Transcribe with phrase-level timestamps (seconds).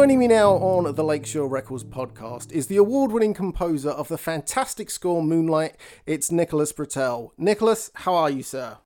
[0.00, 4.16] Joining me now on the Lakeshore Records podcast is the award winning composer of the
[4.16, 5.76] fantastic score Moonlight.
[6.06, 7.32] It's Nicholas Britell.
[7.36, 8.78] Nicholas, how are you, sir?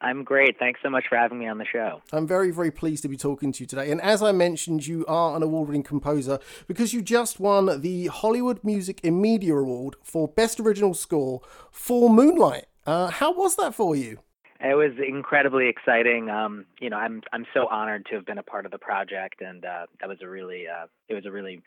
[0.00, 0.58] I'm great.
[0.58, 2.00] Thanks so much for having me on the show.
[2.10, 3.90] I'm very, very pleased to be talking to you today.
[3.90, 8.06] And as I mentioned, you are an award winning composer because you just won the
[8.06, 12.64] Hollywood Music and Media Award for Best Original Score for Moonlight.
[12.86, 14.20] Uh, how was that for you?
[14.62, 16.30] It was incredibly exciting.
[16.30, 19.40] Um, you know, I'm I'm so honored to have been a part of the project,
[19.40, 21.62] and uh, that was a really uh, it was a really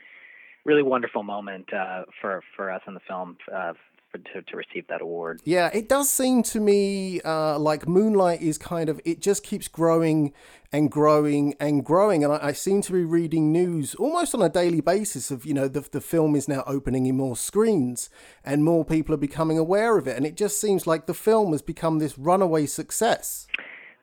[0.63, 3.73] really wonderful moment uh, for for us in the film uh,
[4.17, 5.41] to, to receive that award.
[5.43, 9.67] Yeah, it does seem to me uh, like Moonlight is kind of, it just keeps
[9.67, 10.33] growing
[10.71, 12.23] and growing and growing.
[12.23, 15.53] And I, I, seem to be reading news almost on a daily basis of, you
[15.53, 18.09] know, the, the film is now opening in more screens
[18.43, 20.17] and more people are becoming aware of it.
[20.17, 23.47] And it just seems like the film has become this runaway success.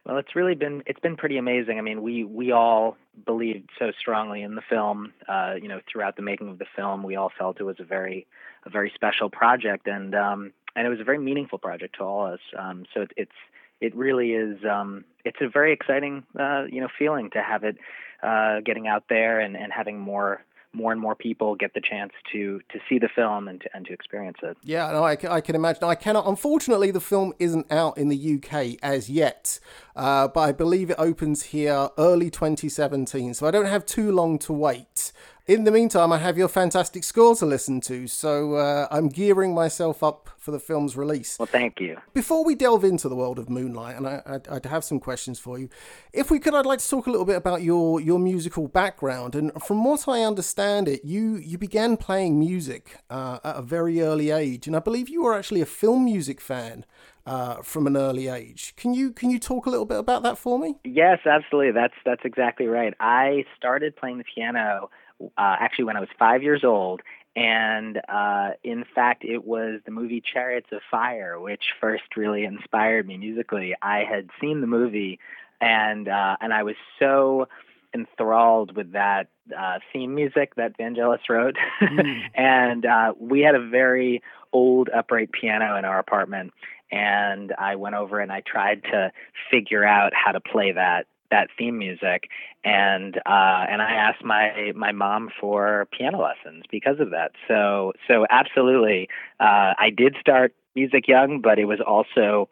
[0.04, 1.78] Well, it's really been it's been pretty amazing.
[1.78, 5.12] I mean, we we all believed so strongly in the film.
[5.28, 7.84] Uh, you know, throughout the making of the film, we all felt it was a
[7.84, 8.26] very
[8.64, 12.26] a very special project, and um, and it was a very meaningful project to all
[12.26, 12.40] of us.
[12.58, 13.32] Um, so it, it's
[13.80, 17.76] it really is um, it's a very exciting uh, you know feeling to have it
[18.22, 22.12] uh, getting out there and, and having more more and more people get the chance
[22.32, 24.56] to to see the film and to, and to experience it.
[24.62, 25.84] Yeah, no, I, I can imagine.
[25.84, 26.26] I cannot.
[26.26, 29.58] Unfortunately, the film isn't out in the UK as yet,
[29.94, 33.34] uh, but I believe it opens here early 2017.
[33.34, 35.12] So I don't have too long to wait.
[35.48, 39.52] In the meantime, I have your fantastic score to listen to, so uh, I'm gearing
[39.52, 41.36] myself up for the film's release.
[41.36, 41.96] Well, thank you.
[42.14, 45.40] Before we delve into the world of Moonlight, and I, would I'd have some questions
[45.40, 45.68] for you,
[46.12, 49.34] if we could, I'd like to talk a little bit about your, your musical background.
[49.34, 54.00] And from what I understand, it you you began playing music uh, at a very
[54.00, 56.84] early age, and I believe you were actually a film music fan.
[57.24, 58.74] Uh, from an early age.
[58.74, 60.74] Can you can you talk a little bit about that for me?
[60.82, 61.70] Yes, absolutely.
[61.70, 62.94] That's that's exactly right.
[62.98, 64.90] I started playing the piano
[65.36, 67.02] uh, actually when I was five years old.
[67.34, 73.06] And uh, in fact, it was the movie Chariots of Fire which first really inspired
[73.06, 73.74] me musically.
[73.80, 75.18] I had seen the movie,
[75.60, 77.48] and uh, and I was so
[77.94, 81.56] enthralled with that uh, theme music that Vangelis wrote.
[81.80, 82.22] Mm.
[82.34, 84.22] and uh, we had a very
[84.52, 86.52] old upright piano in our apartment.
[86.90, 89.12] And I went over and I tried to
[89.50, 92.28] figure out how to play that that theme music,
[92.64, 97.32] and uh, and I asked my my mom for piano lessons because of that.
[97.48, 99.08] So so absolutely,
[99.40, 102.48] uh, I did start music young, but it was also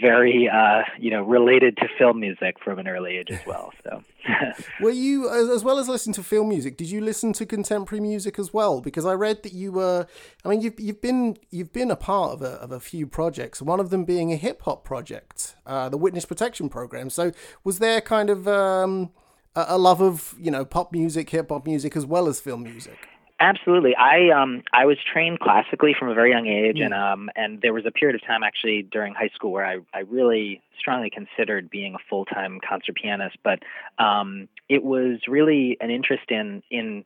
[0.00, 3.72] very uh, you know related to film music from an early age as well.
[3.84, 4.02] So,
[4.80, 6.76] were you as well as listening to film music?
[6.76, 8.80] Did you listen to contemporary music as well?
[8.80, 10.06] Because I read that you were.
[10.44, 13.62] I mean, you've you've been you've been a part of a of a few projects.
[13.62, 17.10] One of them being a hip hop project, uh, the Witness Protection Program.
[17.10, 17.32] So,
[17.64, 19.10] was there kind of um,
[19.54, 22.98] a love of you know pop music, hip hop music, as well as film music?
[23.38, 23.94] Absolutely.
[23.94, 27.74] I um I was trained classically from a very young age and um and there
[27.74, 31.68] was a period of time actually during high school where I I really strongly considered
[31.68, 33.62] being a full-time concert pianist, but
[33.98, 37.04] um it was really an interest in in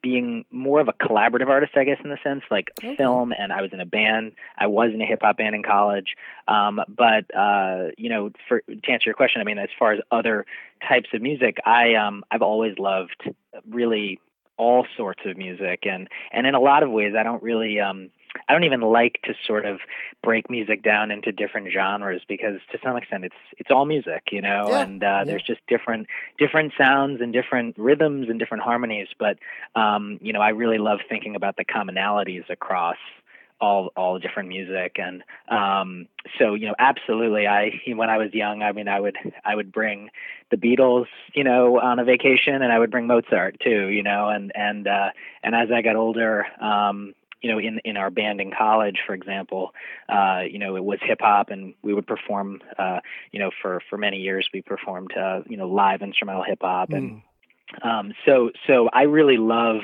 [0.00, 2.94] being more of a collaborative artist, I guess, in the sense like okay.
[2.94, 4.32] film, and I was in a band.
[4.56, 6.14] I was in a hip hop band in college,
[6.46, 10.00] um, but uh, you know, for to answer your question, I mean, as far as
[10.12, 10.46] other
[10.88, 13.28] types of music, I um, I've always loved
[13.68, 14.20] really
[14.56, 18.10] all sorts of music and and in a lot of ways I don't really um
[18.48, 19.80] I don't even like to sort of
[20.22, 24.40] break music down into different genres because to some extent it's it's all music, you
[24.40, 25.24] know, yeah, and uh, yeah.
[25.24, 26.06] there's just different
[26.38, 29.08] different sounds and different rhythms and different harmonies.
[29.18, 29.38] But
[29.74, 32.96] um, you know, I really love thinking about the commonalities across
[33.62, 38.60] all all different music and um so you know absolutely i when i was young
[38.60, 40.10] i mean i would i would bring
[40.50, 44.28] the beatles you know on a vacation and i would bring mozart too you know
[44.28, 45.10] and and uh
[45.44, 49.14] and as i got older um you know in in our band in college for
[49.14, 49.72] example
[50.08, 52.98] uh you know it was hip hop and we would perform uh
[53.30, 56.90] you know for for many years we performed uh you know live instrumental hip hop
[56.90, 57.22] mm.
[57.82, 59.80] Um, so, so I really love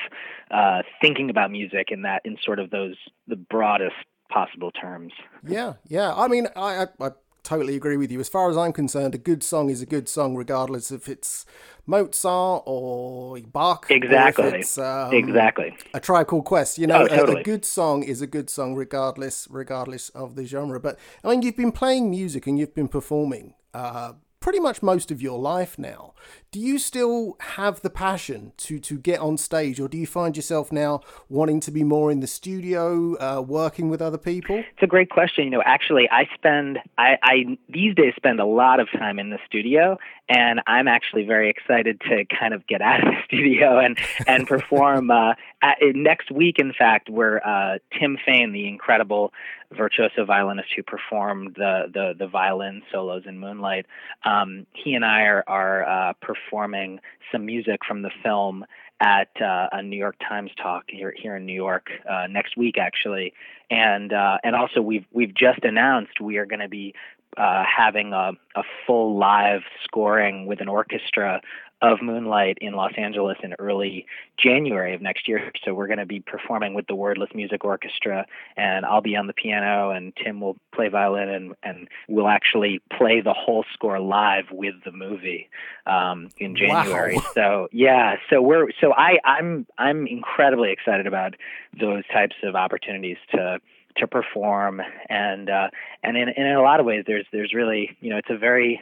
[0.51, 2.97] uh, thinking about music in that, in sort of those
[3.27, 3.97] the broadest
[4.31, 5.13] possible terms.
[5.47, 6.13] Yeah, yeah.
[6.15, 7.11] I mean, I, I, I
[7.43, 8.21] totally agree with you.
[8.21, 11.47] As far as I'm concerned, a good song is a good song, regardless if it's
[11.87, 13.87] Mozart or Bach.
[13.89, 14.63] Exactly.
[14.77, 15.77] Or um, exactly.
[15.95, 16.79] A Tribe Called Quest.
[16.79, 17.39] You know, oh, totally.
[17.39, 20.79] a, a, good song is a good song, regardless, regardless of the genre.
[20.79, 23.55] But I mean, you've been playing music and you've been performing.
[23.73, 26.15] Uh, pretty much most of your life now.
[26.51, 30.37] Do you still have the passion to to get on stage, or do you find
[30.37, 34.57] yourself now wanting to be more in the studio, uh, working with other people?
[34.57, 35.45] It's a great question.
[35.45, 39.31] You know, actually, I spend I, I these days spend a lot of time in
[39.31, 39.99] the studio,
[40.29, 44.47] and I'm actually very excited to kind of get out of the studio and and
[44.47, 45.11] perform.
[45.11, 49.33] Uh, at, next week, in fact, where uh, Tim Fain, the incredible
[49.77, 53.87] virtuoso violinist who performed the the, the violin solos in Moonlight,
[54.25, 57.01] um, he and I are are uh, performing
[57.33, 58.65] some music from the film
[59.01, 62.79] at uh, a New York Times talk here here in New York uh, next week,
[62.79, 63.33] actually,
[63.71, 66.95] and uh, and also we've we've just announced we are going to be
[67.37, 71.41] uh, having a, a full live scoring with an orchestra
[71.81, 75.53] of Moonlight in Los Angeles in early January of next year.
[75.65, 78.27] So we're going to be performing with the Wordless Music Orchestra,
[78.57, 82.81] and I'll be on the piano, and Tim will play violin, and and we'll actually
[82.97, 85.49] play the whole score live with the movie
[85.87, 87.17] um, in January.
[87.17, 87.31] Wow.
[87.35, 91.35] So yeah, so we're so I I'm I'm incredibly excited about
[91.79, 93.61] those types of opportunities to
[93.99, 95.69] to perform and uh,
[96.03, 98.81] and in, in a lot of ways there's there's really you know it's a very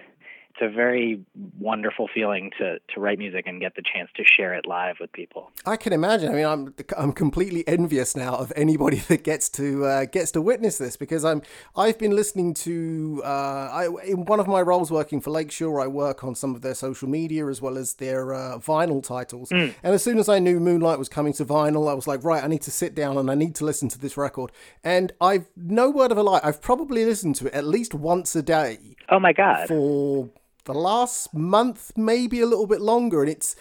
[0.58, 1.20] it's a very
[1.58, 5.12] wonderful feeling to to write music and get the chance to share it live with
[5.12, 5.50] people.
[5.64, 6.30] I can imagine.
[6.30, 10.40] I mean, I'm I'm completely envious now of anybody that gets to uh, gets to
[10.40, 11.42] witness this because I'm
[11.76, 15.86] I've been listening to uh, I in one of my roles working for Lakeshore, I
[15.86, 19.50] work on some of their social media as well as their uh, vinyl titles.
[19.50, 19.74] Mm.
[19.82, 22.42] And as soon as I knew Moonlight was coming to vinyl, I was like, right,
[22.42, 24.52] I need to sit down and I need to listen to this record.
[24.82, 28.34] And I've no word of a lie, I've probably listened to it at least once
[28.34, 28.96] a day.
[29.08, 29.68] Oh my god!
[29.68, 30.28] For
[30.66, 33.56] the last month, maybe a little bit longer, and it's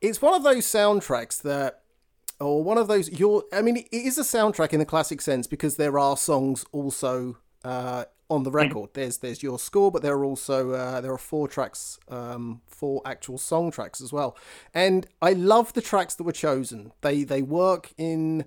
[0.00, 1.80] it's one of those soundtracks that
[2.40, 5.46] or one of those your I mean it is a soundtrack in the classic sense
[5.46, 8.90] because there are songs also uh, on the record.
[8.92, 13.02] There's there's your score, but there are also uh, there are four tracks, um, four
[13.04, 14.36] actual song tracks as well.
[14.74, 16.92] And I love the tracks that were chosen.
[17.00, 18.44] They they work in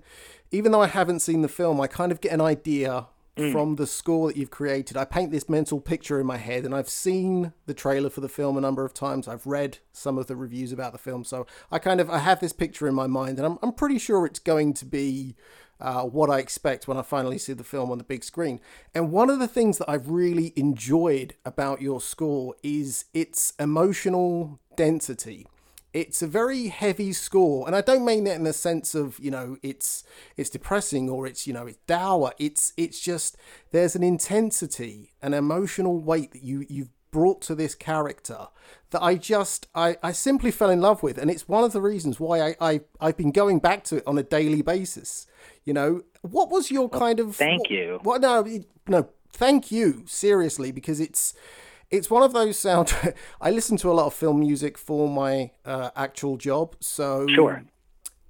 [0.50, 3.50] even though I haven't seen the film, I kind of get an idea Mm.
[3.50, 4.94] from the score that you've created.
[4.94, 8.28] I paint this mental picture in my head, and I've seen the trailer for the
[8.28, 9.26] film a number of times.
[9.26, 12.40] I've read some of the reviews about the film, so I kind of I have
[12.40, 15.36] this picture in my mind, and I'm I'm pretty sure it's going to be.
[15.80, 18.60] Uh, what I expect when I finally see the film on the big screen.
[18.94, 24.60] And one of the things that I've really enjoyed about your score is its emotional
[24.76, 25.48] density
[25.92, 29.30] it's a very heavy score and i don't mean that in the sense of you
[29.30, 30.04] know it's
[30.36, 32.32] it's depressing or it's you know it's dour.
[32.38, 33.36] It's it's just
[33.70, 38.48] there's an intensity an emotional weight that you you've brought to this character
[38.90, 41.18] that i just i i simply fell in love with.
[41.18, 44.04] And it's one of the reasons why i, I i've been going back to it
[44.06, 45.26] on a daily basis.
[45.64, 48.00] You know what was your kind of thank what, you.
[48.02, 48.46] what no
[48.88, 51.34] no thank you seriously because it's
[51.92, 52.92] it's one of those sound.
[53.40, 57.64] I listen to a lot of film music for my uh, actual job, so sure.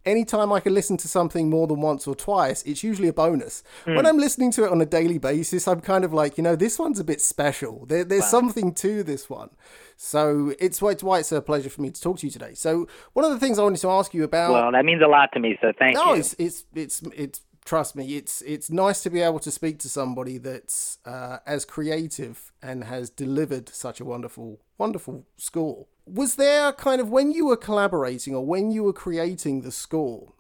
[0.04, 3.62] Anytime I can listen to something more than once or twice, it's usually a bonus.
[3.86, 3.94] Mm.
[3.94, 6.56] When I'm listening to it on a daily basis, I'm kind of like, you know,
[6.56, 7.86] this one's a bit special.
[7.86, 8.28] There, there's wow.
[8.28, 9.50] something to this one.
[9.96, 12.54] So it's why, it's why it's a pleasure for me to talk to you today.
[12.54, 14.52] So one of the things I wanted to ask you about.
[14.52, 15.56] Well, that means a lot to me.
[15.62, 16.06] So thank no, you.
[16.06, 19.78] No, it's it's it's it's trust me, it's it's nice to be able to speak
[19.80, 25.86] to somebody that's uh, as creative and has delivered such a wonderful, wonderful score.
[26.06, 30.32] Was there kind of when you were collaborating or when you were creating the score,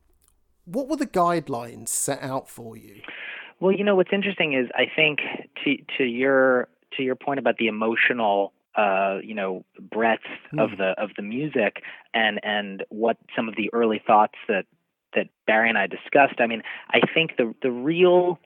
[0.64, 3.00] what were the guidelines set out for you?
[3.60, 5.20] Well, you know what's interesting is I think
[5.64, 10.62] to to your to your point about the emotional uh, you know breadth mm.
[10.62, 11.82] of the of the music
[12.14, 14.64] and and what some of the early thoughts that
[15.14, 18.38] that Barry and I discussed, I mean, I think the the real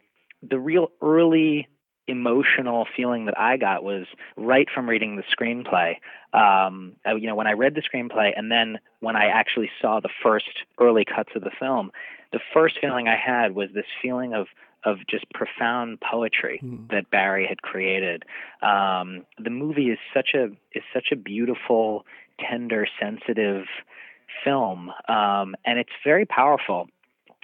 [0.43, 1.69] the real early
[2.09, 4.07] emotional feeling that I got was
[4.37, 5.97] right from reading the screenplay.
[6.33, 10.11] Um, you know, when I read the screenplay and then when I actually saw the
[10.23, 11.91] first early cuts of the film,
[12.33, 14.47] the first feeling I had was this feeling of
[14.85, 16.89] of just profound poetry mm.
[16.91, 18.23] that Barry had created.
[18.63, 20.45] Um, the movie is such a
[20.75, 22.05] is such a beautiful,
[22.39, 23.65] tender, sensitive
[24.45, 26.89] film, um, and it's very powerful.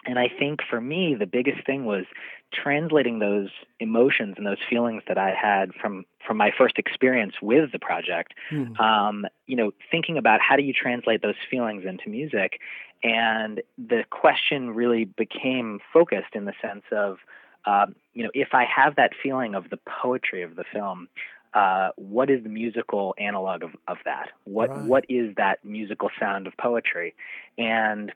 [0.05, 2.05] And I think for me, the biggest thing was
[2.53, 3.49] translating those
[3.81, 8.35] emotions and those feelings that I had from from my first experience with the project.
[8.51, 8.79] Mm.
[8.81, 12.61] Um, you know, thinking about how do you translate those feelings into music,
[13.03, 17.19] and the question really became focused in the sense of,
[17.65, 21.09] um, you know, if I have that feeling of the poetry of the film,
[21.55, 24.31] uh, what is the musical analog of, of that?
[24.45, 24.83] What right.
[24.83, 27.15] what is that musical sound of poetry?
[27.59, 28.13] And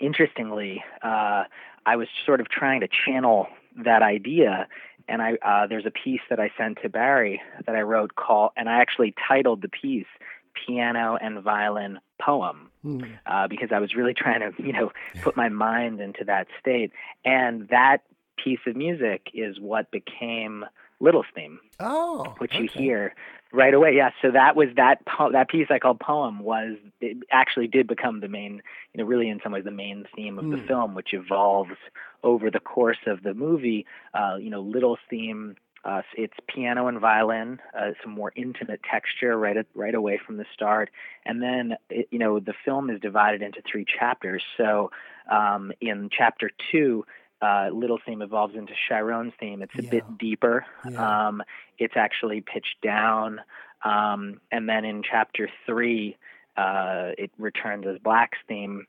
[0.00, 1.44] interestingly, uh,
[1.86, 3.48] I was sort of trying to channel
[3.84, 4.68] that idea,
[5.08, 8.52] and I uh, there's a piece that I sent to Barry that I wrote called,
[8.56, 10.06] and I actually titled the piece
[10.54, 13.18] piano and violin poem mm.
[13.26, 14.92] uh, because I was really trying to, you know,
[15.22, 16.92] put my mind into that state.
[17.24, 17.98] And that
[18.42, 20.64] piece of music is what became
[21.00, 21.58] Little's theme.
[21.80, 22.62] Oh, which okay.
[22.62, 23.14] you hear
[23.52, 23.94] right away.
[23.96, 27.86] Yeah, so that was that po- that piece I called poem was it actually did
[27.86, 30.52] become the main, you know, really in some ways the main theme of mm.
[30.52, 30.66] the hmm.
[30.66, 31.76] film, which evolves
[32.22, 33.86] over the course of the movie.
[34.12, 39.36] Uh, you know, Little's theme uh, it's piano and violin, uh, some more intimate texture
[39.38, 40.90] right at, right away from the start,
[41.26, 44.42] and then it, you know the film is divided into three chapters.
[44.56, 44.90] So
[45.30, 47.04] um, in chapter two,
[47.44, 49.62] uh, Little theme evolves into Chiron's theme.
[49.62, 49.90] It's a yeah.
[49.90, 50.64] bit deeper.
[50.88, 51.26] Yeah.
[51.26, 51.42] Um,
[51.78, 53.40] it's actually pitched down,
[53.84, 56.16] um, and then in chapter three,
[56.56, 58.86] uh, it returns as Black's theme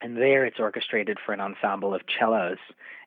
[0.00, 2.58] and there it's orchestrated for an ensemble of cellos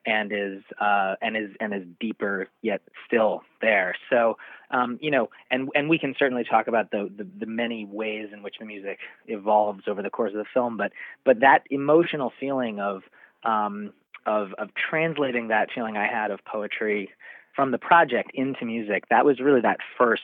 [0.04, 3.94] and is uh, and is and is deeper yet still there.
[4.10, 4.36] So
[4.70, 8.28] um, you know, and and we can certainly talk about the, the, the many ways
[8.32, 10.92] in which the music evolves over the course of the film, but
[11.24, 13.02] but that emotional feeling of
[13.44, 13.92] um,
[14.26, 17.10] of of translating that feeling I had of poetry
[17.54, 20.22] from the project into music, that was really that first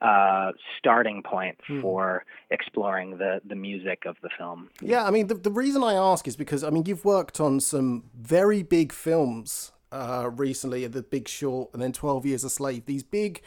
[0.00, 1.80] uh, starting point hmm.
[1.80, 4.68] for exploring the the music of the film.
[4.80, 7.60] Yeah, I mean, the, the reason I ask is because I mean, you've worked on
[7.60, 12.86] some very big films uh, recently, The Big Short, and then Twelve Years a Slave.
[12.86, 13.42] These big.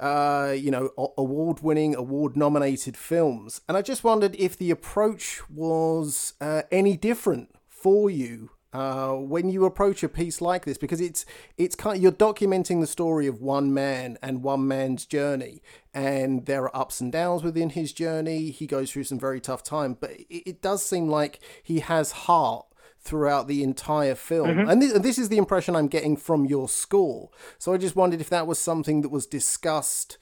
[0.00, 3.60] Uh, you know, award winning, award nominated films.
[3.68, 9.48] And I just wondered if the approach was uh, any different for you uh, when
[9.48, 11.24] you approach a piece like this because it's
[11.56, 15.62] it's kind of, you're documenting the story of one man and one man's journey
[15.94, 18.50] and there are ups and downs within his journey.
[18.50, 22.10] He goes through some very tough time but it, it does seem like he has
[22.12, 22.66] heart
[22.98, 24.48] throughout the entire film.
[24.48, 24.68] Mm-hmm.
[24.68, 27.30] and, and this is the impression i'm getting from your score.
[27.58, 30.18] So i just wondered if that was something that was discussed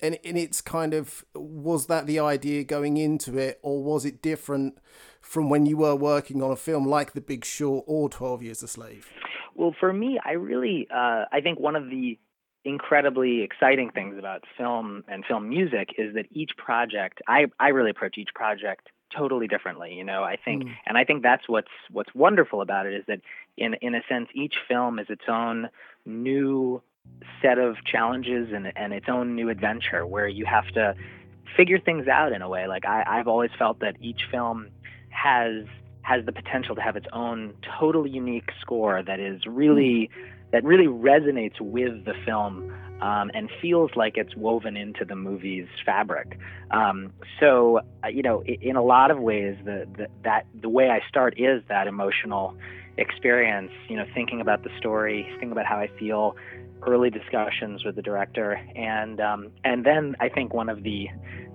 [0.00, 4.22] and, and it's kind of was that the idea going into it or was it
[4.22, 4.78] different
[5.20, 8.62] from when you were working on a film like The Big Short or 12 Years
[8.62, 9.08] a Slave?
[9.54, 12.18] Well, for me, I really, uh, I think one of the
[12.64, 17.90] incredibly exciting things about film and film music is that each project, I, I really
[17.90, 20.72] approach each project totally differently you know i think mm.
[20.84, 23.20] and i think that's what's what's wonderful about it is that
[23.56, 25.68] in in a sense each film is its own
[26.04, 26.82] new
[27.42, 30.94] set of challenges and and its own new adventure where you have to
[31.56, 34.68] figure things out in a way like i i've always felt that each film
[35.10, 35.64] has
[36.02, 40.10] has the potential to have its own totally unique score that is really
[40.52, 45.68] that really resonates with the film um, and feels like it's woven into the movie's
[45.84, 46.38] fabric.
[46.70, 50.88] Um, so, uh, you know, in, a lot of ways, the, the, that the way
[50.88, 52.56] I start is that emotional
[52.96, 53.70] experience.
[53.88, 56.36] You know, thinking about the story, thinking about how I feel,
[56.82, 61.08] early discussions with the director, and um, and then I think one of the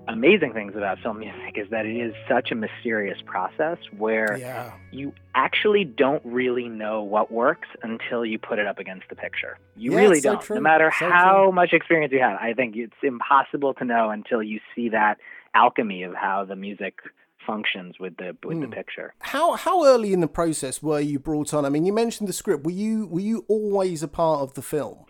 [0.07, 4.71] amazing things about film music is that it is such a mysterious process where yeah.
[4.91, 9.57] you actually don't really know what works until you put it up against the picture.
[9.75, 10.49] You yeah, really don't.
[10.49, 11.51] No matter so how true.
[11.51, 15.17] much experience you have, I think it's impossible to know until you see that
[15.53, 16.99] alchemy of how the music
[17.45, 18.61] functions with the with mm.
[18.61, 18.73] the hmm.
[18.73, 19.13] picture.
[19.19, 21.65] How how early in the process were you brought on?
[21.65, 22.63] I mean, you mentioned the script.
[22.63, 25.05] Were you were you always a part of the film?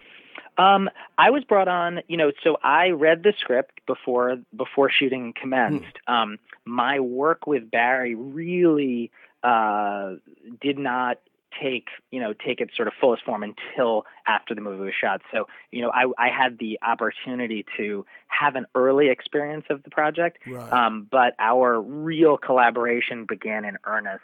[0.61, 5.33] Um, I was brought on, you know, so I read the script before before shooting
[5.39, 5.97] commenced.
[6.07, 6.13] Mm.
[6.13, 9.11] Um, my work with Barry really
[9.43, 10.15] uh,
[10.61, 11.19] did not
[11.61, 15.21] take you know take its sort of fullest form until after the movie was shot.
[15.33, 19.89] So you know I, I had the opportunity to have an early experience of the
[19.89, 20.71] project, right.
[20.71, 24.23] um, but our real collaboration began in earnest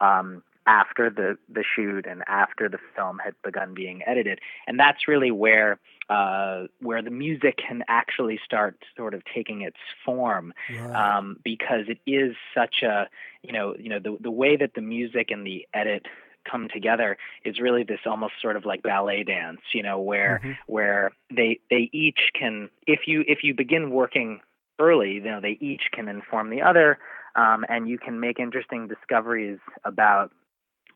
[0.00, 5.08] um, after the the shoot and after the film had begun being edited, and that's
[5.08, 5.78] really where
[6.08, 10.52] uh, where the music can actually start sort of taking its form,
[10.94, 13.08] um, because it is such a
[13.42, 16.06] you know you know the the way that the music and the edit
[16.50, 20.52] come together is really this almost sort of like ballet dance you know where mm-hmm.
[20.66, 24.40] where they they each can if you if you begin working
[24.80, 26.98] early you know they each can inform the other
[27.34, 30.32] um, and you can make interesting discoveries about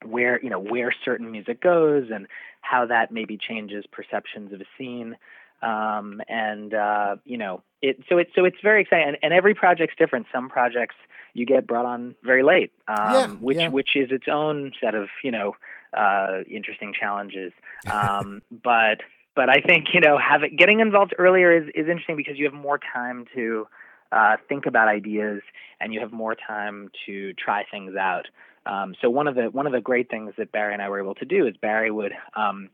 [0.05, 2.26] where you know where certain music goes and
[2.61, 5.17] how that maybe changes perceptions of a scene.
[5.62, 9.09] Um, and uh, you know it so it's so it's very exciting.
[9.09, 10.26] And, and, every project's different.
[10.33, 10.97] Some projects
[11.33, 13.69] you get brought on very late um, yeah, which yeah.
[13.69, 15.57] which is its own set of you know
[15.97, 17.53] uh, interesting challenges.
[17.91, 19.00] Um, but
[19.35, 22.55] but I think you know having getting involved earlier is, is interesting because you have
[22.55, 23.67] more time to
[24.12, 25.43] uh, think about ideas
[25.81, 28.26] and you have more time to try things out
[28.66, 31.00] um, so one of the one of the great things that Barry and I were
[31.00, 32.70] able to do is Barry would um,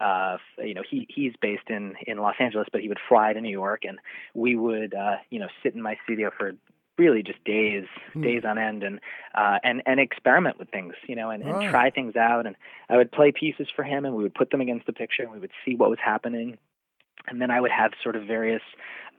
[0.00, 3.40] uh, you know, he he's based in in Los Angeles, but he would fly to
[3.40, 3.98] New York, and
[4.34, 6.52] we would, uh, you know, sit in my studio for
[6.98, 8.22] really just days, hmm.
[8.22, 9.00] days on end, and
[9.34, 11.70] uh, and and experiment with things, you know, and, and right.
[11.70, 12.46] try things out.
[12.46, 12.56] And
[12.88, 15.32] I would play pieces for him, and we would put them against the picture, and
[15.32, 16.56] we would see what was happening.
[17.28, 18.62] And then I would have sort of various,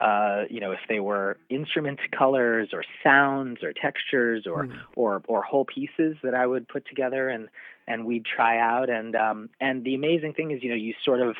[0.00, 4.72] uh, you know, if they were instrument colors or sounds or textures or hmm.
[4.96, 7.48] or or whole pieces that I would put together and
[7.86, 8.90] and we'd try out.
[8.90, 11.36] And um, and the amazing thing is, you know, you sort of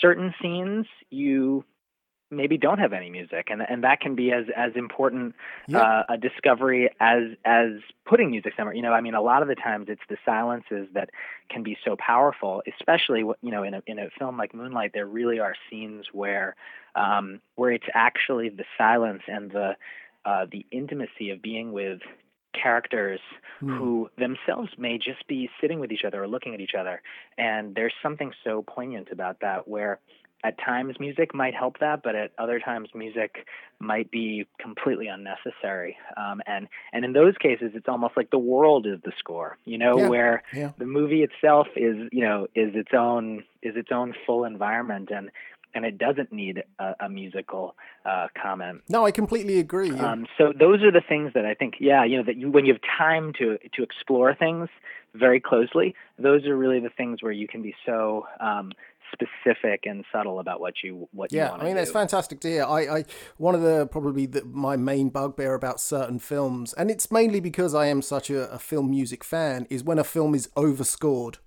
[0.00, 1.64] certain scenes you
[2.30, 5.34] maybe don't have any music and and that can be as as important
[5.66, 5.78] yeah.
[5.78, 7.70] uh, a discovery as as
[8.04, 10.88] putting music somewhere you know i mean a lot of the times it's the silences
[10.92, 11.10] that
[11.48, 15.06] can be so powerful especially you know in a in a film like moonlight there
[15.06, 16.54] really are scenes where
[16.94, 19.74] um where it's actually the silence and the
[20.24, 22.00] uh the intimacy of being with
[22.52, 23.20] characters
[23.62, 23.76] mm.
[23.78, 27.00] who themselves may just be sitting with each other or looking at each other
[27.38, 30.00] and there's something so poignant about that where
[30.44, 33.46] at times music might help that, but at other times music
[33.80, 35.96] might be completely unnecessary.
[36.16, 39.78] Um, and and in those cases, it's almost like the world is the score, you
[39.78, 40.72] know, yeah, where yeah.
[40.78, 45.30] the movie itself is, you know, is its own is its own full environment, and
[45.74, 48.82] and it doesn't need a, a musical uh, comment.
[48.88, 49.90] No, I completely agree.
[49.90, 50.12] Yeah.
[50.12, 52.64] Um, so those are the things that I think, yeah, you know, that you when
[52.64, 54.68] you have time to to explore things
[55.14, 58.72] very closely, those are really the things where you can be so um,
[59.12, 61.82] specific and subtle about what you what yeah, you want I mean, do.
[61.82, 62.64] it's fantastic to hear.
[62.64, 63.04] I, I
[63.36, 67.74] one of the probably the, my main bugbear about certain films, and it's mainly because
[67.74, 71.38] I am such a, a film music fan, is when a film is overscored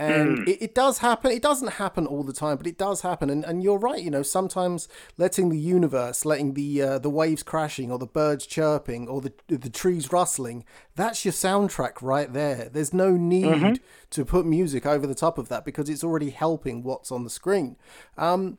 [0.00, 0.48] and mm.
[0.48, 3.44] it, it, does happen it doesn't happen all the time but it does happen and,
[3.44, 4.88] and you're right you know sometimes
[5.18, 9.32] letting the universe letting the uh, the waves crashing or the birds chirping or the
[9.48, 10.64] the trees rustling
[10.96, 13.74] that's your soundtrack right there there's no need mm-hmm.
[14.08, 17.30] to put music over the top of that because it's already helping what's on the
[17.30, 17.76] screen
[18.16, 18.56] um,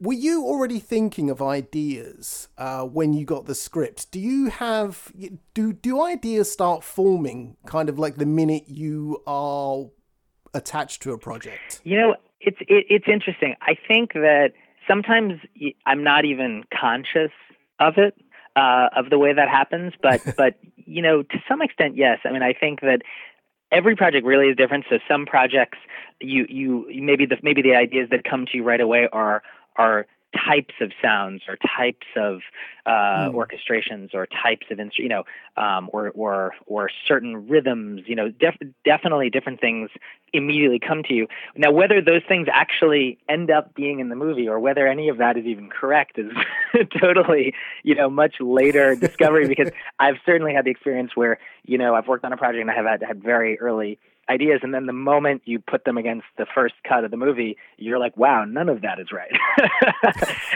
[0.00, 4.10] were you already thinking of ideas uh, when you got the script?
[4.10, 5.12] Do you have
[5.52, 9.90] do do ideas start forming kind of like the minute you are
[10.54, 11.80] attached to a project?
[11.84, 13.54] You know, it's it, it's interesting.
[13.62, 14.52] I think that
[14.88, 15.40] sometimes
[15.86, 17.32] I'm not even conscious
[17.78, 18.14] of it,
[18.56, 19.92] uh, of the way that happens.
[20.02, 22.18] But but you know, to some extent, yes.
[22.24, 23.02] I mean, I think that
[23.72, 24.84] every project really is different.
[24.88, 25.78] So some projects,
[26.20, 29.42] you you maybe the maybe the ideas that come to you right away are
[29.76, 32.40] are types of sounds or types of
[32.86, 33.34] uh, mm.
[33.34, 35.24] orchestrations or types of instruments, you know,
[35.56, 39.90] um, or or or certain rhythms, you know, def- definitely different things
[40.32, 41.26] immediately come to you.
[41.56, 45.18] Now, whether those things actually end up being in the movie or whether any of
[45.18, 46.32] that is even correct is
[47.00, 49.48] totally, you know, much later discovery.
[49.48, 52.70] because I've certainly had the experience where, you know, I've worked on a project and
[52.70, 53.98] I have had, had very early
[54.30, 57.56] ideas and then the moment you put them against the first cut of the movie
[57.78, 59.32] you're like wow none of that is right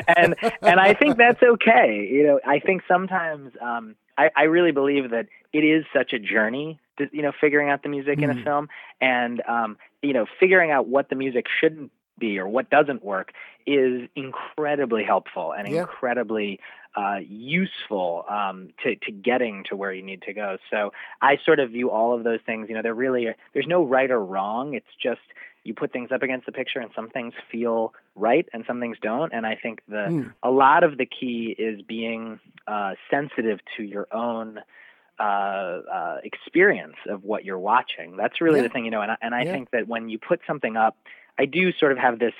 [0.17, 4.73] and and i think that's okay you know i think sometimes um i i really
[4.73, 8.25] believe that it is such a journey to, you know figuring out the music mm.
[8.25, 8.45] in a mm.
[8.45, 8.69] film
[9.01, 13.33] and um you know figuring out what the music shouldn't be or what doesn't work
[13.67, 15.81] is incredibly helpful and yeah.
[15.81, 16.61] incredibly
[16.97, 20.59] uh, useful um, to, to getting to where you need to go.
[20.71, 22.69] So I sort of view all of those things.
[22.69, 24.75] You know, they're really there's no right or wrong.
[24.75, 25.21] It's just
[25.65, 28.99] you put things up against the picture, and some things feel right, and some things
[29.03, 29.33] don't.
[29.33, 30.33] And I think the mm.
[30.43, 34.61] a lot of the key is being uh, sensitive to your own
[35.19, 38.17] uh, uh, experience of what you're watching.
[38.17, 38.69] That's really yeah.
[38.69, 39.01] the thing, you know.
[39.01, 39.53] And and I yeah.
[39.53, 40.97] think that when you put something up,
[41.39, 42.35] I do sort of have this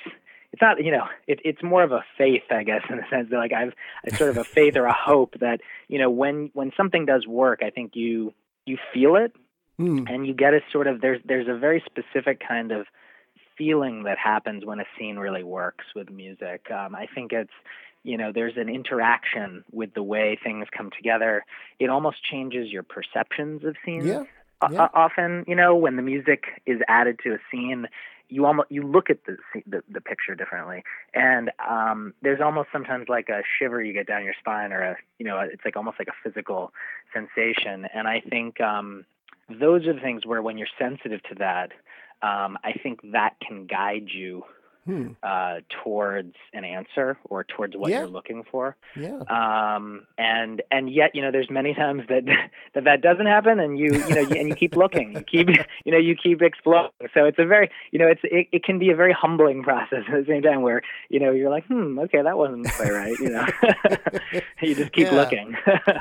[0.55, 3.29] it's not you know it, it's more of a faith i guess in the sense
[3.29, 3.73] that like i've
[4.05, 7.27] it's sort of a faith or a hope that you know when when something does
[7.27, 8.33] work i think you
[8.65, 9.33] you feel it
[9.79, 10.09] mm.
[10.09, 12.87] and you get a sort of there's there's a very specific kind of
[13.57, 17.53] feeling that happens when a scene really works with music um, i think it's
[18.03, 21.43] you know there's an interaction with the way things come together
[21.79, 24.23] it almost changes your perceptions of scenes yeah.
[24.71, 24.87] Yeah.
[24.95, 27.87] Often you know when the music is added to a scene
[28.29, 30.83] you almost you look at the the, the picture differently,
[31.13, 34.95] and um, there's almost sometimes like a shiver you get down your spine, or a
[35.19, 36.71] you know it's like almost like a physical
[37.13, 37.87] sensation.
[37.93, 39.05] And I think um,
[39.49, 41.71] those are the things where when you're sensitive to that,
[42.21, 44.43] um, I think that can guide you
[44.85, 45.07] hmm.
[45.23, 47.99] uh, towards an answer or towards what yeah.
[47.99, 48.75] you're looking for.
[48.95, 49.19] Yeah.
[49.29, 52.23] Um, and and yet, you know, there's many times that
[52.73, 55.49] that that doesn't happen, and you you know, you, and you keep looking, you keep
[55.85, 56.91] you know, you keep exploring.
[57.13, 60.03] So it's a very you know, it's it, it can be a very humbling process
[60.07, 63.17] at the same time where you know you're like, hmm, okay, that wasn't quite right.
[63.19, 63.47] You know,
[64.61, 65.15] you just keep yeah.
[65.15, 65.55] looking.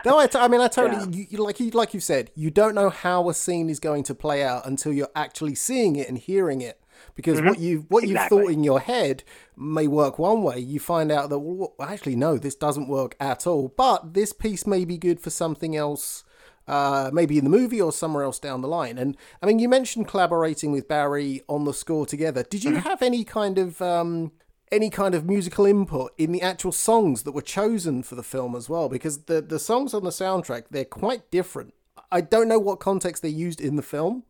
[0.05, 1.18] no, I, t- I mean, I totally yeah.
[1.20, 4.03] you, you, like you like you said, you don't know how a scene is going
[4.05, 6.81] to play out until you're actually seeing it and hearing it.
[7.14, 7.48] Because Mm-hmm.
[7.48, 8.37] what you what Exactly.
[8.38, 9.22] you've thought in your head
[9.57, 10.59] may work one way.
[10.59, 13.72] You find out that well, actually no, this doesn't work at all.
[13.77, 16.24] But this piece may be good for something else.
[16.66, 18.96] Uh, maybe in the movie or somewhere else down the line.
[18.96, 22.42] And I mean, you mentioned collaborating with Barry on the score together.
[22.42, 22.88] Did you Mm-hmm.
[22.88, 24.33] have any kind of um,
[24.72, 28.57] any kind of musical input in the actual songs that were chosen for the film
[28.57, 28.88] as well?
[28.88, 31.74] Because the the songs on the soundtrack they're quite different.
[32.11, 34.22] I don't know what context they used in the film,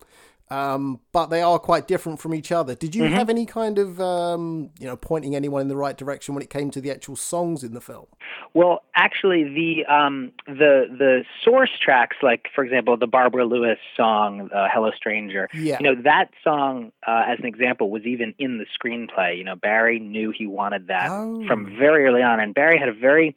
[0.50, 2.74] um, but they are quite different from each other.
[2.74, 6.35] Did you have any kind of um, you know pointing anyone in the right direction
[6.35, 8.07] when it came to the actual songs in the film?
[8.52, 14.50] Well, actually, the um, the the source tracks, like for example, the Barbara Lewis song
[14.54, 15.78] uh, "Hello Stranger," Yeah.
[15.80, 19.38] you know that song, uh, as an example, was even in the screenplay.
[19.38, 21.46] You know, Barry knew he wanted that Oh.
[21.46, 23.35] from very early on, and Barry had a very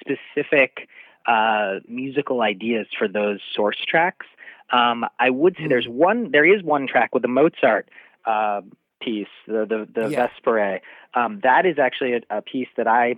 [0.00, 0.88] specific
[1.26, 4.26] uh, musical ideas for those source tracks.
[4.70, 7.88] Um, I would say there's one, there is one track with the Mozart
[8.24, 8.60] uh,
[9.00, 10.28] piece, the the, the Yeah.
[10.28, 10.80] Vesperae.
[11.14, 13.16] Um, that is actually a, a piece that I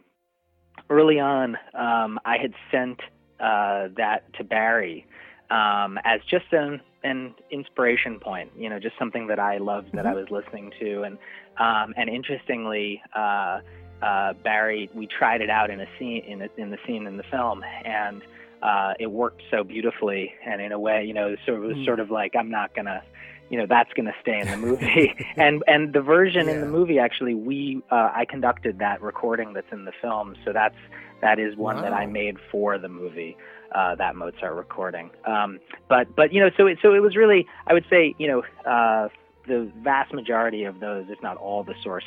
[0.88, 3.00] early on um, I had sent
[3.40, 5.06] uh, that to Barry
[5.50, 8.50] um, as just an an inspiration point.
[8.56, 11.18] You know, just something that I loved that I was listening to, and
[11.58, 13.02] um, and interestingly.
[13.14, 13.60] Uh,
[14.02, 17.18] uh, Barry, we tried it out in a scene in, a, in the scene in
[17.18, 18.22] the film, and
[18.62, 20.32] uh, it worked so beautifully.
[20.44, 21.84] And in a way, you know, so it was Mm.
[21.84, 23.02] sort of like I'm not gonna,
[23.48, 25.14] you know, that's gonna stay in the movie.
[25.36, 29.72] and and the version in the movie actually, we uh, I conducted that recording that's
[29.72, 30.76] in the film, so that's
[31.22, 33.36] that is one that I made for the movie.
[33.72, 37.46] Uh, that Mozart recording, um, but but you know, so it so it was really
[37.68, 39.08] I would say you know uh,
[39.46, 42.02] the vast majority of those, if not all, the source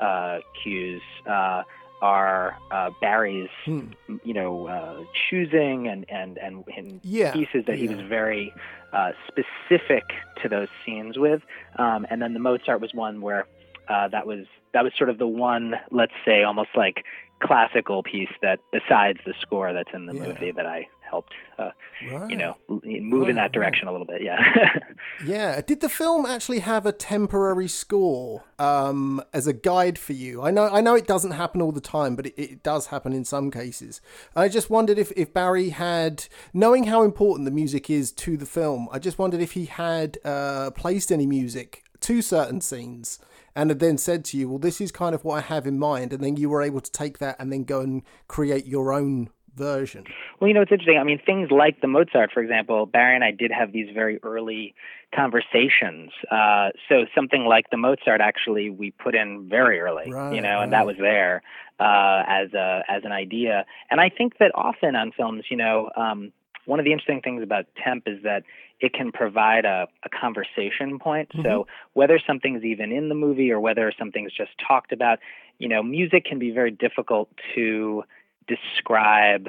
[0.00, 1.62] uh, cues uh,
[2.00, 3.86] are uh, Barry's, Hmm.
[4.22, 7.32] you know, uh, choosing and and and, and Yeah.
[7.32, 8.54] pieces that he was very
[8.92, 10.04] uh, specific
[10.42, 11.42] to those scenes with.
[11.78, 13.46] Um, and then the Mozart was one where
[13.88, 17.04] uh, that was that was sort of the one, let's say, almost like
[17.42, 20.26] classical piece that, besides the score that's in the Yeah.
[20.28, 21.70] movie, that I helped, uh,
[22.12, 22.30] Right.
[22.30, 24.22] you know, move in that direction a little bit.
[24.22, 24.38] Yeah.
[25.26, 25.60] Yeah.
[25.60, 30.42] Did the film actually have a temporary score um, as a guide for you?
[30.42, 33.12] I know, I know, it doesn't happen all the time, but it, it does happen
[33.12, 34.00] in some cases.
[34.36, 38.46] I just wondered if, if Barry had, knowing how important the music is to the
[38.46, 43.18] film, I just wondered if he had uh, placed any music to certain scenes
[43.56, 45.80] and had then said to you, "Well, this is kind of what I have in
[45.80, 48.92] mind," and then you were able to take that and then go and create your
[48.92, 50.04] own version.
[50.38, 50.98] Well, you know, it's interesting.
[50.98, 54.18] I mean, things like the Mozart, for example, Barry and I did have these very
[54.22, 54.74] early
[55.14, 56.10] conversations.
[56.30, 60.60] Uh, so something like the Mozart, actually, we put in very early, Right, you know,
[60.60, 61.42] and that was there
[61.80, 63.64] uh, as a as an idea.
[63.90, 66.32] And I think that often on films, you know, um,
[66.66, 68.42] one of the interesting things about temp is that
[68.80, 71.30] it can provide a, a conversation point.
[71.42, 75.18] So whether something's even in the movie or whether something's just talked about,
[75.58, 78.04] you know, music can be very difficult to
[78.48, 79.48] describe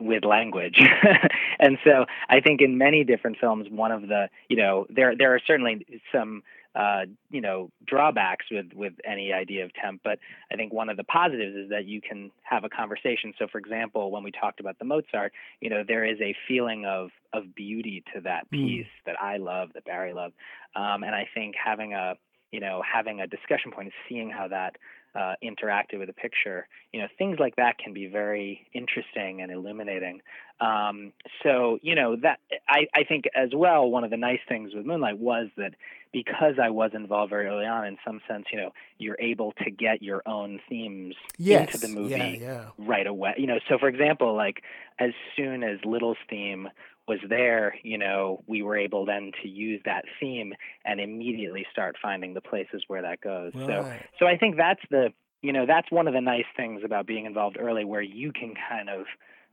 [0.00, 0.80] with language.
[1.60, 5.34] and so I think in many different films, one of the, you know, there there
[5.34, 6.42] are certainly some
[6.74, 10.20] uh, you know, drawbacks with with any idea of temp, but
[10.52, 13.34] I think one of the positives is that you can have a conversation.
[13.38, 16.86] So for example, when we talked about the Mozart, you know, there is a feeling
[16.86, 18.66] of of beauty to that Mm.
[18.66, 20.34] piece that I love, that Barry loved.
[20.76, 22.16] Um, and I think having a
[22.52, 24.76] you know, having a discussion point, seeing how that
[25.14, 29.50] uh, interacted with a picture, you know, things like that can be very interesting and
[29.50, 30.20] illuminating.
[30.60, 34.74] Um, so, you know, that I, I think as well, one of the nice things
[34.74, 35.74] with Moonlight was that
[36.12, 39.70] because I was involved very early on, in some sense, you know, you're able to
[39.70, 41.68] get your own themes Yes.
[41.74, 42.48] into the movie Yeah.
[42.50, 42.64] Yeah.
[42.78, 43.34] right away.
[43.38, 44.62] You know, so for example, like
[44.98, 46.68] as soon as Little's theme
[47.10, 48.20] was there, you know,
[48.52, 50.50] we were able then to use that theme
[50.88, 53.52] and immediately start finding the places where that goes.
[53.68, 54.02] So Right.
[54.18, 55.04] so I think that's the
[55.42, 58.52] you know, that's one of the nice things about being involved early where you can
[58.68, 59.02] kind of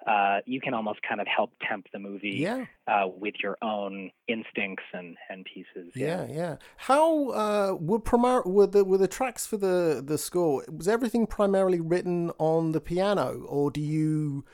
[0.06, 2.66] uh, you can almost kind of help temp the movie Yeah.
[2.88, 5.88] uh, with your own instincts and, and pieces.
[5.96, 6.54] Yeah, yeah.
[6.90, 7.06] How
[7.44, 10.64] uh, were primar- were the were the tracks for the the score?
[10.80, 14.46] Was everything primarily written on the piano, or do you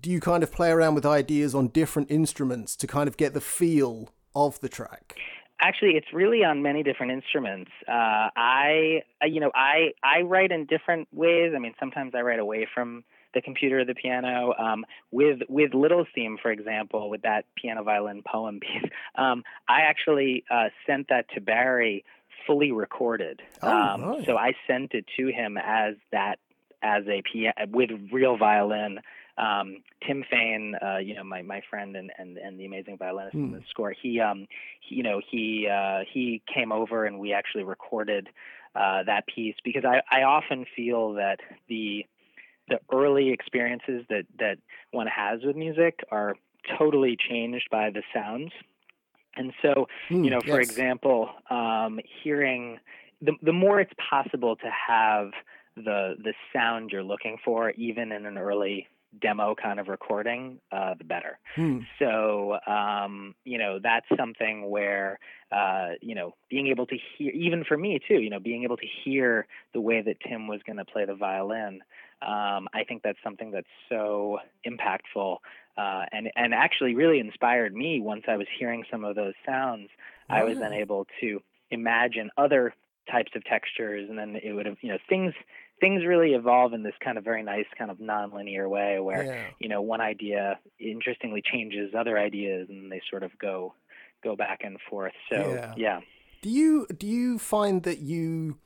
[0.00, 3.34] do you kind of play around with ideas on different instruments to kind of get
[3.34, 5.16] the feel of the track?
[5.60, 7.70] Actually, it's really on many different instruments.
[7.88, 11.52] Uh, I, uh, you know, I I write in different ways.
[11.54, 13.02] I mean, sometimes I write away from
[13.34, 14.54] the computer or the piano.
[14.56, 19.80] Um, with with Little theme, for example, with that piano violin poem piece, um, I
[19.80, 22.04] actually uh, sent that to Barry
[22.46, 23.42] fully recorded.
[23.60, 24.26] Oh, um, right.
[24.26, 26.38] So I sent it to him as that
[26.82, 29.00] as a piano with real violin
[29.38, 33.36] um, Tim Fain, uh, you know, my, my friend and, and, and the amazing violinist
[33.36, 33.44] mm.
[33.44, 34.46] in the score, he, um,
[34.80, 38.28] he, you know, he, uh, he came over and we actually recorded
[38.74, 42.04] uh, that piece because I, I often feel that the,
[42.68, 44.58] the early experiences that, that
[44.90, 46.34] one has with music are
[46.78, 48.50] totally changed by the sounds.
[49.36, 50.68] And so, mm, you know, for yes.
[50.68, 52.78] example, um, hearing
[53.22, 55.30] the, the more it's possible to have
[55.76, 58.88] the the sound you're looking for, even in an early
[59.20, 61.38] demo kind of recording, uh, the better.
[61.54, 61.80] Hmm.
[61.98, 65.18] So, um, you know, that's something where,
[65.50, 68.76] uh, you know, being able to hear, even for me too, you know, being able
[68.76, 71.80] to hear the way that Tim was going to play the violin,
[72.20, 75.38] um, I think that's something that's so impactful
[75.76, 79.88] uh, and, and actually really inspired me once I was hearing some of those sounds.
[80.28, 80.34] Oh.
[80.34, 81.40] I was then able to
[81.70, 82.74] imagine other
[83.10, 85.32] types of textures and then it would have you know things
[85.80, 89.44] things really evolve in this kind of very nice kind of nonlinear way where yeah.
[89.58, 93.74] you know one idea interestingly changes other ideas and they sort of go
[94.22, 95.74] go back and forth so yeah.
[95.76, 96.00] yeah.
[96.42, 98.58] do you do you find that you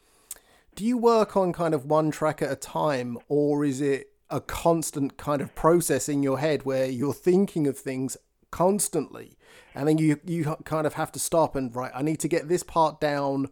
[0.74, 4.40] do you work on kind of one track at a time or is it a
[4.40, 8.16] constant kind of process in your head where you're thinking of things
[8.50, 9.36] constantly
[9.74, 12.48] and then you you kind of have to stop and right I need to get
[12.48, 13.48] this part down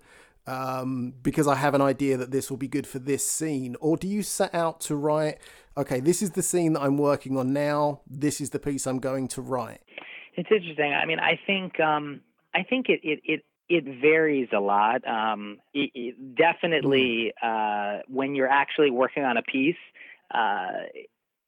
[0.51, 3.77] um, because I have an idea that this will be good for this scene?
[3.81, 5.39] Or do you set out to write,
[5.77, 8.99] okay, this is the scene that I'm working on now, this is the piece I'm
[8.99, 9.81] going to write?
[10.35, 10.93] It's interesting.
[10.93, 12.21] I mean, I think um,
[12.55, 15.07] I think it, it, it it varies a lot.
[15.07, 17.99] Um, it, it definitely, mm.
[17.99, 19.77] uh, when you're actually working on a piece,
[20.33, 20.87] uh,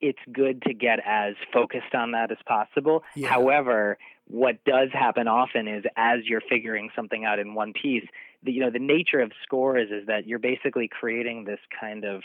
[0.01, 3.03] it's good to get as focused on that as possible.
[3.17, 3.29] Yeah.
[3.29, 8.05] However, what does happen often is as you're figuring something out in one piece,
[8.42, 12.22] the, you know the nature of scores is that you're basically creating this kind of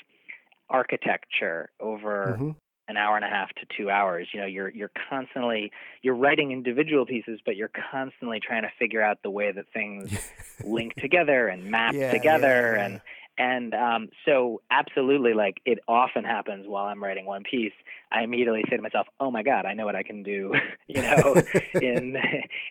[0.69, 2.51] architecture over mm-hmm.
[2.87, 4.27] an hour and a half to two hours.
[4.33, 9.01] You know, you're you're constantly you're writing individual pieces, but you're constantly trying to figure
[9.01, 10.11] out the way that things
[10.63, 12.85] link together and map yeah, together yeah, yeah.
[12.85, 13.01] and
[13.37, 17.73] and um, so, absolutely, like it often happens while I'm writing one piece.
[18.11, 20.53] I immediately say to myself, "Oh my God, I know what I can do,"
[20.87, 21.35] you know,
[21.73, 22.17] in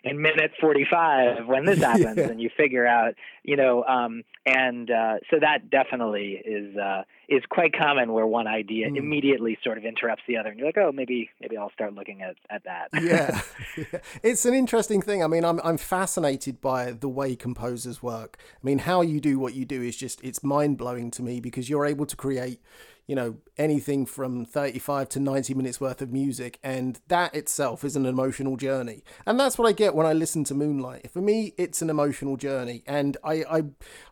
[0.03, 2.27] in minute 45 when this happens, yeah.
[2.27, 7.43] and you figure out, you know, um, and uh, so that definitely is uh, is
[7.49, 8.97] quite common where one idea mm.
[8.97, 12.21] immediately sort of interrupts the other, and you're like, "Oh, maybe maybe I'll start looking
[12.21, 13.41] at at that." yeah.
[13.77, 15.23] yeah, it's an interesting thing.
[15.23, 18.37] I mean, I'm I'm fascinated by the way composers work.
[18.39, 21.39] I mean, how you do what you do is just it's mind blowing to me
[21.39, 22.61] because you're able to create,
[23.07, 26.59] you know, anything from 35 to 90 minutes worth of music.
[26.61, 29.03] And that itself is an emotional journey.
[29.25, 31.09] And that's what I get when I listen to Moonlight.
[31.11, 32.83] For me, it's an emotional journey.
[32.85, 33.63] And I, I,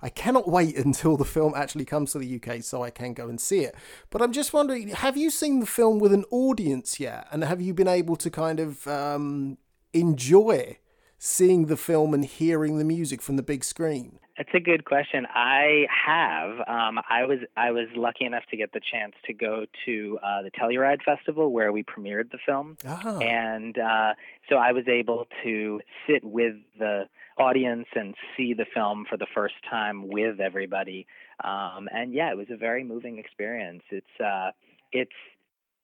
[0.01, 3.27] I cannot wait until the film actually comes to the UK so I can go
[3.27, 3.75] and see it.
[4.09, 7.27] But I'm just wondering, have you seen the film with an audience yet?
[7.31, 9.57] And have you been able to kind of um,
[9.93, 10.77] enjoy
[11.17, 14.19] seeing the film and hearing the music from the big screen?
[14.37, 15.25] It's a good question.
[15.33, 16.59] I have.
[16.67, 20.41] Um, I was I was lucky enough to get the chance to go to uh,
[20.41, 23.19] the Telluride Festival where we premiered the film, oh.
[23.19, 24.13] and uh,
[24.49, 27.03] so I was able to sit with the
[27.37, 31.07] audience and see the film for the first time with everybody.
[31.41, 33.83] Um, and yeah, it was a very moving experience.
[33.89, 34.51] It's uh,
[34.91, 35.11] it's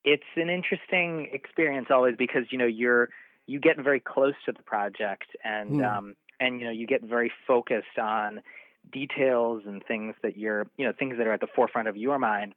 [0.03, 3.09] it's an interesting experience always because you know you're
[3.47, 5.97] you get very close to the project and mm.
[5.97, 8.41] um, and you know you get very focused on
[8.91, 12.19] details and things that you're you know things that are at the forefront of your
[12.19, 12.53] mind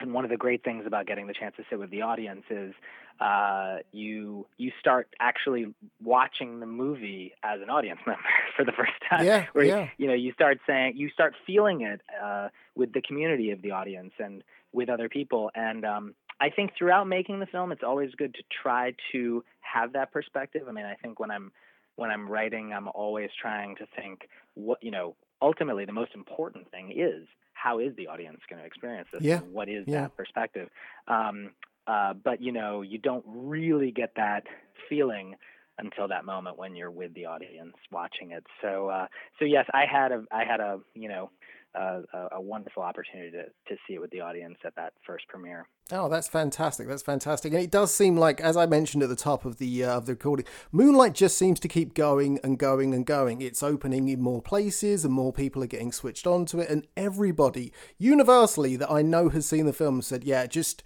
[0.00, 2.42] and one of the great things about getting the chance to sit with the audience
[2.50, 2.74] is
[3.20, 8.22] uh, you you start actually watching the movie as an audience member
[8.56, 9.24] for the first time.
[9.24, 9.82] Yeah, where yeah.
[9.82, 13.62] You, you know you start saying you start feeling it uh, with the community of
[13.62, 15.50] the audience and with other people.
[15.54, 19.92] And um, I think throughout making the film, it's always good to try to have
[19.92, 20.62] that perspective.
[20.68, 21.52] I mean, I think when I'm
[21.96, 26.70] when I'm writing, I'm always trying to think what, you know, ultimately the most important
[26.70, 29.22] thing is how is the audience going to experience this?
[29.22, 29.40] Yeah.
[29.40, 30.02] What is yeah.
[30.02, 30.68] that perspective?
[31.08, 31.50] Um,
[31.86, 34.44] uh, but, you know, you don't really get that
[34.88, 35.34] feeling
[35.78, 38.44] until that moment when you're with the audience watching it.
[38.60, 39.06] So, uh,
[39.38, 41.30] so yes, I had a, I had a, you know,
[41.74, 45.66] a, a, wonderful opportunity to, to see it with the audience at that first premiere.
[45.90, 46.88] Oh, that's fantastic!
[46.88, 49.84] That's fantastic, and it does seem like, as I mentioned at the top of the
[49.84, 53.40] uh, of the recording, Moonlight just seems to keep going and going and going.
[53.40, 57.72] It's opening in more places, and more people are getting switched onto it, and everybody
[57.98, 60.82] universally that I know has seen the film said, "Yeah, just."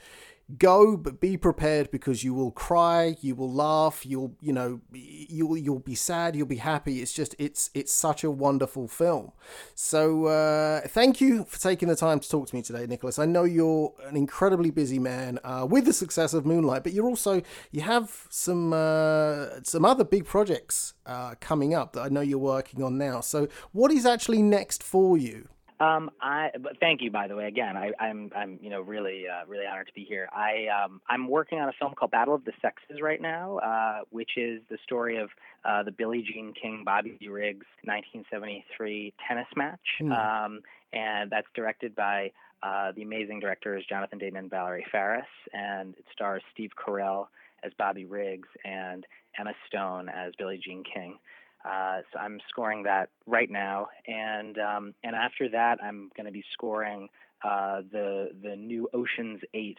[0.58, 5.56] Go but be prepared because you will cry you will laugh you'll you know you'll
[5.56, 7.00] you'll be sad you'll be happy.
[7.00, 9.32] It's just it's it's such a wonderful film.
[9.74, 13.18] So uh, thank you for taking the time to talk to me today nicholas.
[13.18, 17.06] I know you're an incredibly busy man uh, with the success of moonlight but you're
[17.06, 22.20] also you have some uh, some other big projects uh, coming up that i know
[22.20, 23.20] you're working on now.
[23.20, 25.48] So what is actually next for you
[25.78, 27.76] um, I but thank you by the way again.
[27.76, 30.28] I, am I'm, I'm you know really uh, really honored to be here.
[30.32, 34.00] I um, I'm working on a film called Battle of the Sexes right now, uh,
[34.10, 35.30] which is the story of
[35.64, 40.12] uh, the Billie Jean King Bobby Riggs 1973 tennis match, mm.
[40.12, 40.60] um,
[40.92, 46.04] and that's directed by uh, the amazing directors Jonathan Dayton and Valerie Faris, and it
[46.12, 47.26] stars Steve Carell
[47.62, 49.06] as Bobby Riggs and
[49.38, 51.18] Emma Stone as Billie Jean King.
[51.66, 56.32] Uh, so I'm scoring that right now, and um, and after that, I'm going to
[56.32, 57.08] be scoring
[57.44, 59.78] uh, the the new Ocean's Eight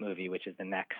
[0.00, 0.96] movie, which is the next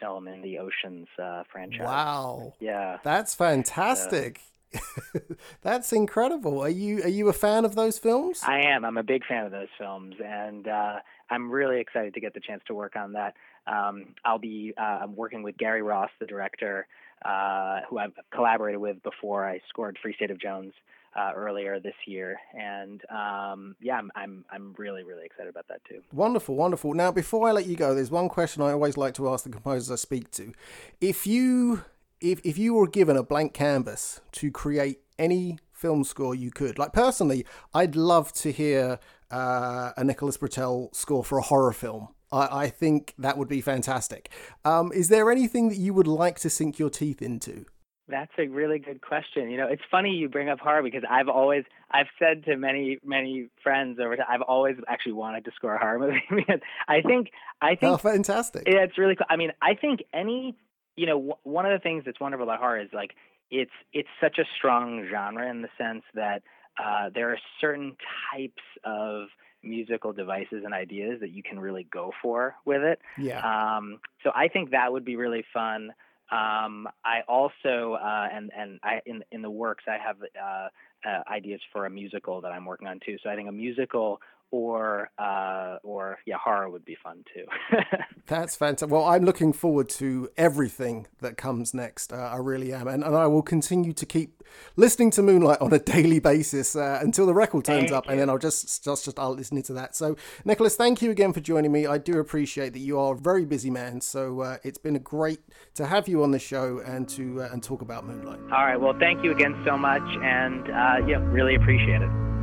[0.00, 1.86] film in the Ocean's uh, franchise.
[1.86, 2.54] Wow!
[2.58, 4.40] Yeah, that's fantastic.
[5.62, 6.60] that's incredible.
[6.60, 8.42] Are you are you a fan of those films?
[8.44, 8.84] I am.
[8.84, 10.96] I'm a big fan of those films, and uh,
[11.30, 13.34] I'm really excited to get the chance to work on that.
[13.66, 16.86] Um, I'll be uh, I'm working with Gary Ross, the director,
[17.24, 20.72] uh, who I've collaborated with before I scored Free State of Jones
[21.16, 25.80] uh, earlier this year, and um, yeah, I'm, I'm I'm really really excited about that
[25.88, 26.00] too.
[26.12, 26.92] Wonderful, wonderful.
[26.92, 29.50] Now, before I let you go, there's one question I always like to ask the
[29.50, 30.52] composers I speak to:
[31.00, 31.82] if you
[32.20, 36.78] if if you were given a blank canvas to create any film score you could,
[36.78, 38.98] like personally, I'd love to hear
[39.30, 42.08] uh, a Nicholas Britell score for a horror film.
[42.32, 44.30] I, I think that would be fantastic.
[44.64, 47.66] Um, is there anything that you would like to sink your teeth into?
[48.06, 49.50] That's a really good question.
[49.50, 52.98] You know, it's funny you bring up horror because I've always I've said to many
[53.02, 56.22] many friends over time I've always actually wanted to score a horror movie
[56.88, 57.28] I think
[57.62, 58.64] I think oh fantastic.
[58.66, 59.26] Yeah, it's really cool.
[59.30, 60.54] I mean, I think any
[60.96, 63.12] you know w- one of the things that's wonderful about horror is like
[63.50, 66.42] it's it's such a strong genre in the sense that
[66.78, 67.96] uh, there are certain
[68.32, 69.28] types of
[69.64, 73.00] musical devices and ideas that you can really go for with it.
[73.18, 73.40] Yeah.
[73.40, 75.92] Um, so I think that would be really fun.
[76.30, 80.68] Um, I also uh, and and I in in the works I have uh,
[81.08, 83.16] uh, ideas for a musical that I'm working on too.
[83.22, 84.20] So I think a musical
[84.54, 87.44] or uh, or yeah, horror would be fun too.
[88.26, 88.88] That's fantastic.
[88.88, 92.12] Well, I'm looking forward to everything that comes next.
[92.12, 94.44] Uh, I really am, and, and I will continue to keep
[94.76, 98.12] listening to Moonlight on a daily basis uh, until the record turns thank up, you.
[98.12, 99.96] and then I'll just just just I'll listen to that.
[99.96, 101.86] So, Nicholas, thank you again for joining me.
[101.86, 105.00] I do appreciate that you are a very busy man, so uh, it's been a
[105.00, 105.40] great
[105.74, 108.38] to have you on the show and to uh, and talk about Moonlight.
[108.52, 108.80] All right.
[108.80, 112.33] Well, thank you again so much, and uh, yeah, really appreciate it.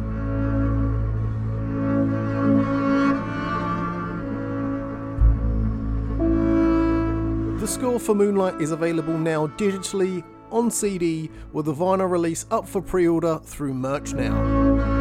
[7.61, 12.67] The score for Moonlight is available now digitally on CD with the vinyl release up
[12.67, 15.00] for pre order through Merch Now.